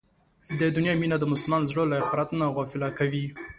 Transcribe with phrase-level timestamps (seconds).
[0.59, 3.25] د دنیا مینه د مسلمان زړه له اخرت نه غافله کوي.